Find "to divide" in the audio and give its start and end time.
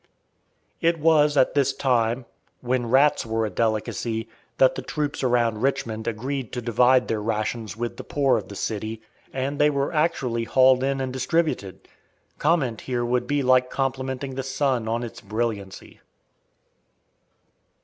6.53-7.07